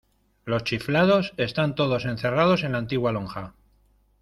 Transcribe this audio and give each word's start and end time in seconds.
Los 0.45 0.63
chiflados 0.63 1.31
están 1.37 1.75
todos 1.75 2.05
encerrados 2.05 2.63
en 2.63 2.71
la 2.71 2.79
antigua 2.79 3.11
lonja. 3.11 3.53